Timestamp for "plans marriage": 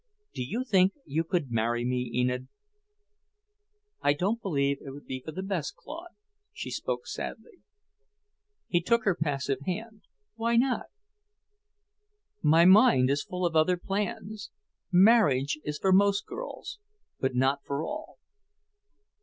13.77-15.59